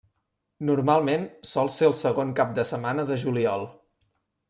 [0.69, 3.73] Normalment sol ser el segon cap de setmana de juliol.